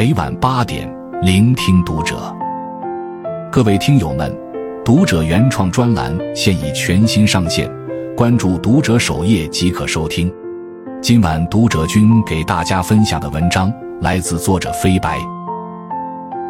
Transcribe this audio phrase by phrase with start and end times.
[0.00, 0.90] 每晚八点，
[1.20, 2.34] 聆听读者。
[3.52, 4.34] 各位听友们，
[4.82, 7.70] 读者原创专栏现已全新上线，
[8.16, 10.32] 关注读者首页即可收听。
[11.02, 15.18] 今晚读者君给大家分享的文章来自作者飞白。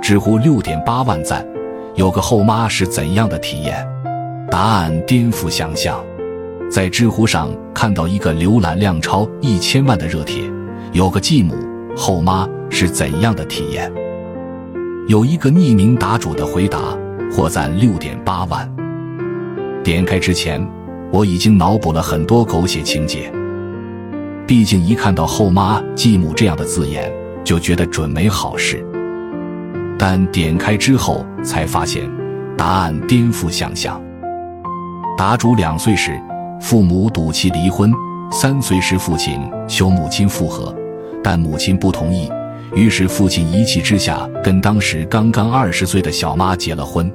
[0.01, 1.45] 知乎六点八万赞，
[1.97, 3.85] 有个后妈是怎样的体验？
[4.49, 6.01] 答案颠覆想象。
[6.71, 10.45] 在知乎上看到一个浏览量超一千万的热帖，
[10.93, 11.57] 有个继母
[11.97, 13.93] 后妈是怎样的体验？
[15.09, 16.79] 有一个匿名答主的回答，
[17.33, 18.71] 获赞六点八万。
[19.83, 20.67] 点开之前，
[21.11, 23.31] 我已经脑补了很多狗血情节。
[24.47, 27.13] 毕竟一看到后妈、继母这样的字眼，
[27.45, 28.85] 就觉得准没好事。
[29.99, 32.11] 但点开之后才发现，
[32.57, 34.01] 答案颠覆想象。
[35.19, 36.19] 答主两岁时。
[36.63, 37.91] 父母赌气离婚，
[38.31, 40.77] 三岁时父亲求母亲复合，
[41.25, 42.31] 但母亲不同意，
[42.75, 47.13] 于是父亲一气之下跟当时刚刚二十岁的小妈结了婚。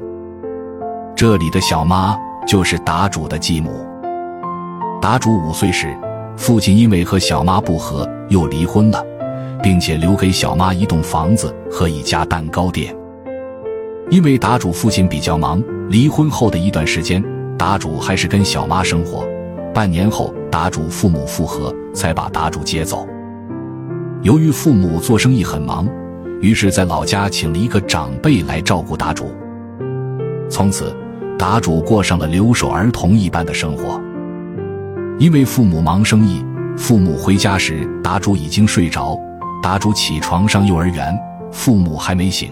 [1.16, 3.86] 这里的小妈就是答主的继母。
[5.02, 5.96] 答主五岁时，
[6.36, 9.02] 父亲因为和小妈不和又离婚了，
[9.64, 12.94] 并且留给小妈一栋房子和一家蛋糕店。
[14.10, 17.24] 因为答主父亲比较忙，离婚后的一段时间，
[17.58, 19.26] 答主还是跟小妈生活。
[19.74, 23.08] 半年后，答主父母复合，才把答主接走。
[24.26, 25.88] 由于父母做生意很忙，
[26.42, 29.30] 于是在老家请了一个长辈来照顾答主。
[30.50, 30.92] 从此，
[31.38, 34.02] 答主过上了留守儿童一般的生活。
[35.20, 36.44] 因为父母忙生意，
[36.76, 39.16] 父母回家时，答主已经睡着。
[39.62, 41.16] 答主起床上幼儿园，
[41.52, 42.50] 父母还没醒。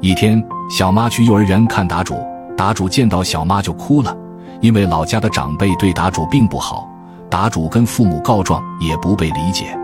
[0.00, 2.14] 一天，小妈去幼儿园看答主，
[2.56, 4.16] 答主见到小妈就哭了。
[4.62, 6.88] 因为老家的长辈对答主并不好，
[7.28, 9.78] 答主跟父母告状也不被理解。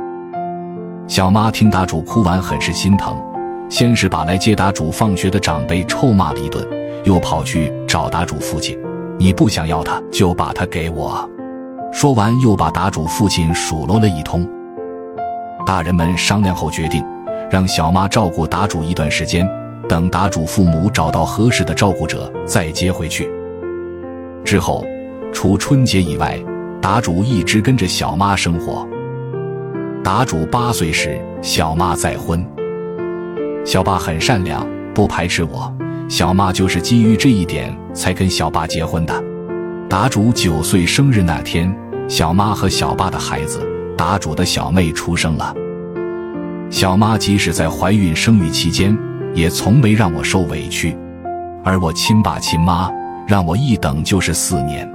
[1.13, 3.15] 小妈听答主哭完，很是心疼，
[3.69, 6.67] 先是把来接答主放学的长辈臭骂了一顿，
[7.05, 8.79] 又跑去找答主父亲
[9.21, 11.31] ：“你不想要他，就把他给我。”
[11.93, 14.49] 说完，又把答主父亲数落了一通。
[15.67, 17.05] 大人们商量后决定，
[17.51, 19.47] 让小妈照顾答主一段时间，
[19.87, 23.31] 等答主父母找到合适的照顾者再接回去。
[24.47, 24.83] 之后，
[25.31, 26.43] 除春节以外，
[26.81, 28.89] 答主一直跟着小妈生活。
[30.05, 32.45] 答主八岁时，小妈再婚。
[33.65, 35.73] 小爸很善良，不排斥我。
[36.09, 39.23] 小妈就是基于这一点才跟小爸结婚的。
[39.89, 41.73] 答主九岁生日那天，
[42.09, 43.61] 小妈和小爸的孩子，
[43.97, 45.55] 答主的小妹出生了。
[46.69, 48.99] 小妈即使在怀孕生育期间，
[49.35, 50.97] 也从没让我受委屈，
[51.63, 52.91] 而我亲爸亲妈。
[53.29, 54.91] 让我一等就是四年，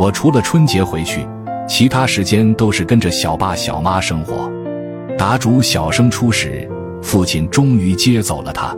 [0.00, 1.28] 我除了春节回去，
[1.66, 4.50] 其他时间都是跟着小爸小妈生活。
[5.18, 6.68] 答主小升初时，
[7.02, 8.74] 父亲终于接走了他。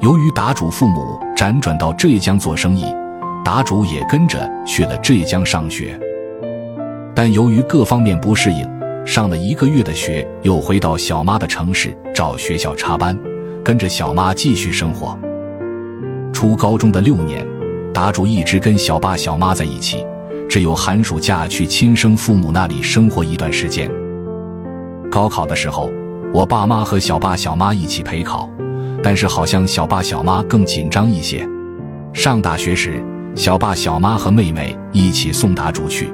[0.00, 2.84] 由于答主父母辗转到浙江做生意，
[3.44, 5.98] 答主也跟着去了浙江上学。
[7.14, 8.68] 但由于各方面不适应，
[9.06, 13.18] 上了一个月的学，又回到小妈的城市找学校插班，
[13.64, 15.18] 跟着小妈继续生活。
[16.32, 17.44] 初高中的六年。
[17.94, 20.04] 答主一直跟小爸小妈在一起，
[20.54, 23.90] 只有寒暑假去亲生父母那里生活一段时间。
[25.10, 25.90] 高考的时候，
[26.32, 28.48] 我爸妈和小爸小妈一起陪考，
[29.02, 31.44] 但是好像小爸小妈更紧张一些。
[32.12, 33.04] 上大学时，
[33.34, 36.08] 小爸小妈和妹妹一起送达主去。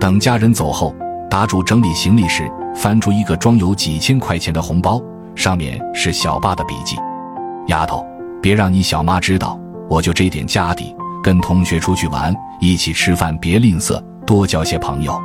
[0.00, 0.96] 等家人走后，
[1.28, 4.98] 答主整理行李时，翻出一个装有几千块钱的红包，
[5.34, 6.96] 上面是小爸的笔记
[7.68, 8.02] ：“丫头，
[8.40, 15.20] 别让你小妈知道，我就这点家底。”跟同学出去玩，一起吃饭，别吝啬，多交些朋友。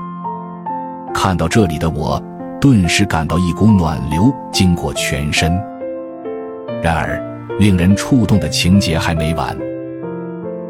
[1.13, 2.19] 看到这里的我，
[2.59, 5.51] 顿时感到一股暖流经过全身。
[6.81, 7.21] 然而，
[7.59, 9.55] 令人触动的情节还没完。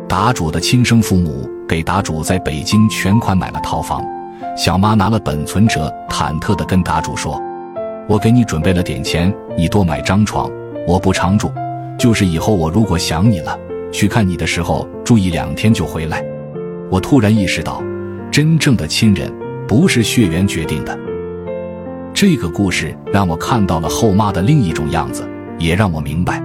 [0.05, 4.03] 答主的亲生父母给答主在北京全款买了套房，
[4.57, 7.41] 小妈拿了本存折，忐忑地跟答主说
[8.05, 10.51] ：“我给你准备了点钱，你多买张床。
[10.85, 11.49] 我不常住，
[11.97, 13.57] 就是以后我如果想你了。”
[13.91, 16.23] 去看你的时候，住一两天就回来。
[16.89, 17.83] 我突然意识到，
[18.31, 19.31] 真正的亲人
[19.67, 20.97] 不是血缘决定的。
[22.13, 25.27] 这个故事让我看到了后妈的另一种样子，
[25.57, 26.43] 也让我明白，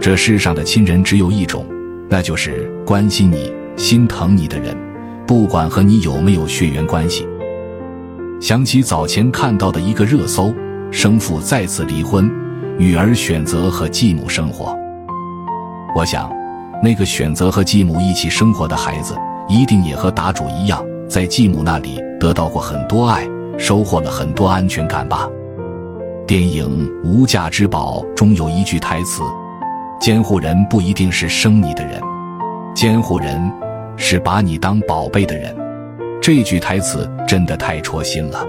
[0.00, 1.66] 这世上的亲人只有一种，
[2.08, 4.76] 那就是关心你、心疼你的人，
[5.26, 7.26] 不管和你有没有血缘关系。
[8.40, 10.54] 想起早前看到的一个热搜：
[10.90, 12.30] 生父再次离婚，
[12.78, 14.76] 女儿选择和继母生活。
[15.96, 16.43] 我想。
[16.82, 19.14] 那个选择和继母一起生活的孩子，
[19.48, 23.26] 一定也和答主一样，在继母那里得到过很多爱，
[23.58, 25.28] 收获了很多安全感吧。
[26.26, 29.22] 电影《无价之宝》中有一句台词
[30.00, 32.00] ：“监护人不一定是生你的人，
[32.74, 33.52] 监护人
[33.96, 35.54] 是把你当宝贝的人。”
[36.22, 38.42] 这句台词真的太戳心了。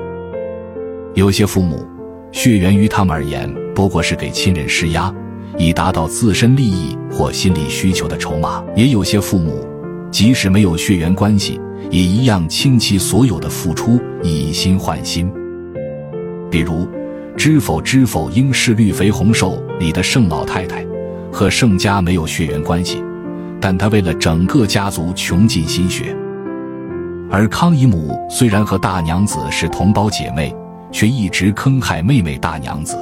[1.14, 1.86] 有些父母，
[2.32, 5.14] 血缘于他们而言不过是给亲人施压，
[5.58, 9.66] 以达到自身利益或心理需求的筹码；也有些父母，
[10.12, 11.60] 即使没有血缘关系，
[11.90, 15.32] 也一样倾其所有的付出，以心换心。
[16.50, 16.88] 比如。
[17.38, 20.86] 知否知否，应是绿肥红瘦里的盛老太太，
[21.30, 23.04] 和盛家没有血缘关系，
[23.60, 26.16] 但她为了整个家族穷尽心血。
[27.30, 30.56] 而康姨母虽然和大娘子是同胞姐妹，
[30.94, 32.96] 却一直坑害妹妹大娘子。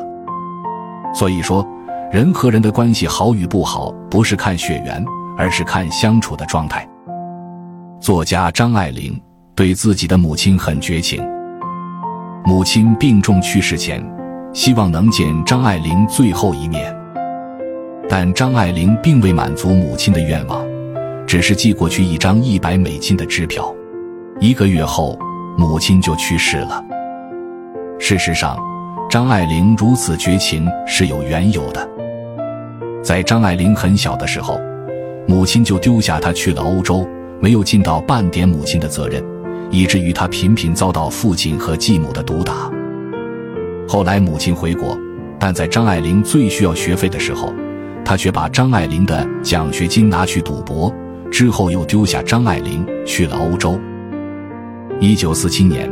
[1.14, 1.64] 所以说，
[2.14, 5.04] 人和人的关系好与不好，不是看血缘，
[5.36, 6.88] 而是看相处的状态。
[8.00, 9.20] 作家张爱玲
[9.56, 11.28] 对自己的母亲很绝情，
[12.46, 14.00] 母亲病重去世前。
[14.54, 16.96] 希望能见张爱玲最后一面，
[18.08, 20.64] 但张爱玲并未满足母亲的愿望，
[21.26, 23.74] 只是寄过去一张一百美金的支票。
[24.40, 25.18] 一个月后，
[25.58, 26.86] 母亲就去世了。
[27.98, 28.56] 事实上，
[29.10, 31.90] 张爱玲如此绝情是有缘由的。
[33.04, 34.58] 在张爱玲很小的时候，
[35.28, 37.06] 母亲就丢下她去了欧洲，
[37.42, 39.22] 没有尽到半点母亲的责任，
[39.70, 42.72] 以至于她频频遭到父亲和继母的毒打。
[43.90, 44.98] 后来母亲回国，
[45.38, 47.54] 但在张爱玲最需要学费的时候，
[48.06, 50.90] 她却把张爱玲的奖学金拿去赌博，
[51.30, 53.78] 之后又丢下张爱玲去了欧洲。
[55.02, 55.92] 一九四七年，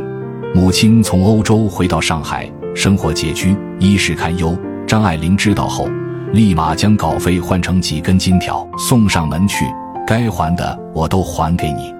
[0.54, 4.56] 母亲从欧洲回到上海，生活拮据，衣食堪忧。
[4.86, 5.86] 张爱玲知道后，
[6.32, 9.66] 立马将稿费换成几根金条送上门去，
[10.06, 11.94] 该还的我都还给你，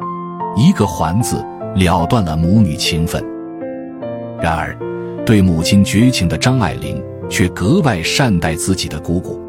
[0.57, 1.45] 一个“还”字
[1.75, 3.23] 了断了母女情分。
[4.41, 4.77] 然而。
[5.25, 7.01] 对母亲绝情的张爱玲，
[7.31, 9.41] 却格外善待自己的姑姑，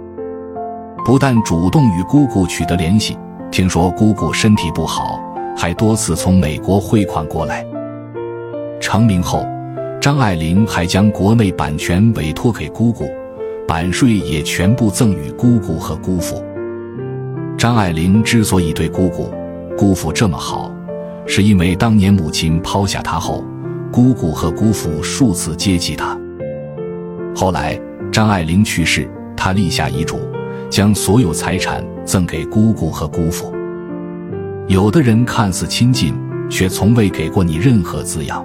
[1.03, 3.18] 不但主动与姑姑取得联系，
[3.50, 5.19] 听说姑姑身体不好，
[5.57, 7.65] 还多次从美国汇款过来。
[8.79, 9.44] 成名后，
[10.00, 13.09] 张爱玲还将国内版权委托给姑姑，
[13.68, 16.44] 版税也全部赠与姑姑和姑父。
[17.57, 19.31] 张爱玲之所以对姑姑、
[19.77, 20.71] 姑父这么好，
[21.25, 23.44] 是因为当年母亲抛下她后。
[23.92, 26.19] 姑姑和姑父数次接济他。
[27.36, 27.80] 后来
[28.12, 29.07] 张爱玲去世，
[29.38, 30.19] 她立下遗嘱，
[30.68, 33.54] 将所有财产赠给姑姑和姑父。
[34.68, 36.12] 有的人看似亲近，
[36.50, 38.44] 却从未给过你任何滋养；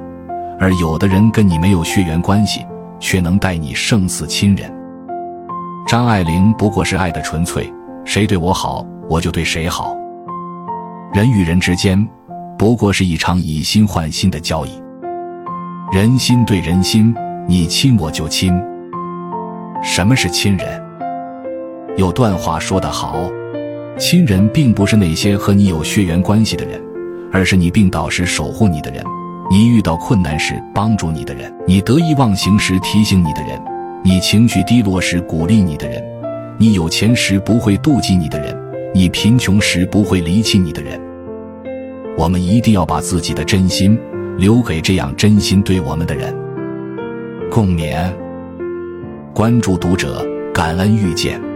[0.61, 2.61] 而有的人跟你没有血缘关系，
[3.01, 4.71] 却能待你胜似亲人。
[5.89, 7.73] 张爱玲不过是爱的纯粹，
[8.05, 9.97] 谁对我好，我就对谁好。
[11.15, 12.07] 人与人之间，
[12.59, 14.83] 不过是一场以心换心的交易。
[15.91, 17.15] 人心对人心，
[17.47, 18.53] 你亲我就亲。
[19.83, 20.79] 什么是亲人？
[21.97, 23.23] 有段话说得好：
[23.97, 26.79] 亲人并不是那些和你有血缘关系的人，
[27.33, 29.03] 而是你病倒时守护你的人，
[29.51, 33.59] 你遇到困难时帮助你的人，你得意忘形时提醒你的人，
[34.05, 36.03] 你情绪低落时鼓励你的人，
[36.59, 38.57] 你有钱时不会妒忌你的人，
[38.95, 41.01] 你贫穷时不会离弃你的人。
[42.17, 43.99] 我们一定要把自己的真心。
[44.39, 46.33] 留给这样真心对我们的人。
[47.51, 48.09] 共勉。
[49.35, 51.48] 关注读者，感恩遇见。